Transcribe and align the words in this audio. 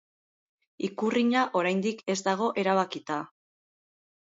Ikurriña 0.87 1.45
oraindik 1.61 2.03
ez 2.17 2.19
dago 2.31 2.51
erabakita. 2.67 3.23